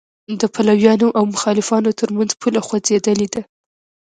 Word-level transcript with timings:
د 0.39 0.41
پلویانو 0.55 1.07
او 1.17 1.23
مخالفانو 1.33 1.97
تر 1.99 2.09
منځ 2.17 2.31
پوله 2.41 2.59
خوځېدلې 2.67 3.27
ده. 3.33 3.41